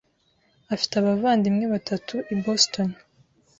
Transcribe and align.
afite 0.73 0.93
abavandimwe 0.97 1.65
batatu 1.73 2.15
i 2.33 2.35
Boston. 2.43 2.89